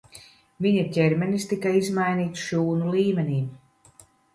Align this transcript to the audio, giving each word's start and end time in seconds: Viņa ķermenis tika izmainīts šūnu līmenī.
Viņa 0.65 0.85
ķermenis 0.95 1.47
tika 1.53 1.75
izmainīts 1.83 2.49
šūnu 2.49 2.93
līmenī. 2.99 3.41